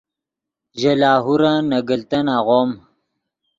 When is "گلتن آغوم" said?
1.89-2.69